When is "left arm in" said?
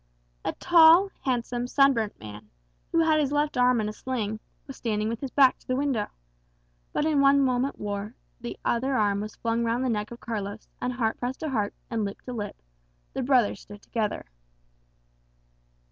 3.31-3.87